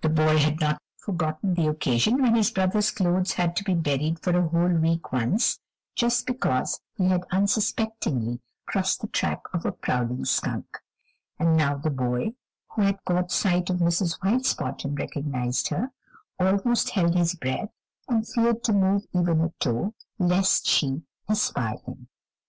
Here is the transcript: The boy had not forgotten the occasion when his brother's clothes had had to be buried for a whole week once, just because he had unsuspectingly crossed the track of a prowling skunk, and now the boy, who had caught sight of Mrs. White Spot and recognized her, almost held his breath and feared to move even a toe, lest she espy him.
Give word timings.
The 0.00 0.08
boy 0.08 0.38
had 0.38 0.58
not 0.60 0.82
forgotten 1.04 1.54
the 1.54 1.68
occasion 1.68 2.20
when 2.20 2.34
his 2.34 2.50
brother's 2.50 2.90
clothes 2.90 3.34
had 3.34 3.50
had 3.50 3.56
to 3.58 3.62
be 3.62 3.74
buried 3.74 4.18
for 4.18 4.36
a 4.36 4.48
whole 4.48 4.76
week 4.76 5.12
once, 5.12 5.60
just 5.94 6.26
because 6.26 6.80
he 6.96 7.04
had 7.06 7.22
unsuspectingly 7.30 8.40
crossed 8.66 9.02
the 9.02 9.06
track 9.06 9.40
of 9.52 9.64
a 9.64 9.70
prowling 9.70 10.24
skunk, 10.24 10.78
and 11.38 11.56
now 11.56 11.76
the 11.76 11.90
boy, 11.90 12.34
who 12.74 12.82
had 12.82 13.04
caught 13.04 13.30
sight 13.30 13.70
of 13.70 13.76
Mrs. 13.76 14.20
White 14.20 14.46
Spot 14.46 14.84
and 14.84 14.98
recognized 14.98 15.68
her, 15.68 15.92
almost 16.40 16.90
held 16.90 17.14
his 17.14 17.36
breath 17.36 17.70
and 18.08 18.26
feared 18.26 18.64
to 18.64 18.72
move 18.72 19.06
even 19.14 19.40
a 19.42 19.52
toe, 19.60 19.94
lest 20.18 20.66
she 20.66 21.04
espy 21.28 21.76
him. 21.86 22.08